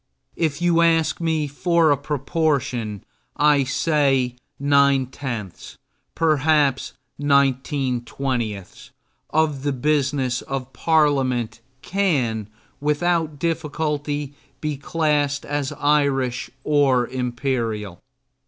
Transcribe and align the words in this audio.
If 0.35 0.63
you 0.63 0.81
ask 0.81 1.21
me 1.21 1.45
for 1.45 1.91
a 1.91 1.95
proportion, 1.95 3.03
I 3.37 3.63
say 3.63 4.35
nine 4.59 5.05
tenths, 5.05 5.77
perhaps 6.15 6.93
nineteen 7.19 8.03
twentieths, 8.03 8.89
of 9.29 9.61
the 9.61 9.71
business 9.71 10.41
of 10.41 10.73
Parliament 10.73 11.61
can 11.83 12.49
without 12.79 13.37
difficulty 13.37 14.33
be 14.59 14.75
classed 14.75 15.45
as 15.45 15.71
Irish 15.73 16.49
or 16.63 17.05
imperial. 17.07 18.01